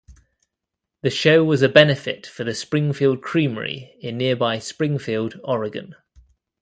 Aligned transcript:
The 1.03 1.11
show 1.11 1.43
was 1.43 1.61
a 1.61 1.69
benefit 1.69 2.25
for 2.25 2.43
the 2.43 2.55
Springfield 2.55 3.21
Creamery 3.21 3.99
in 4.01 4.17
nearby 4.17 4.57
Springfield, 4.57 5.39
Oregon. 5.43 5.93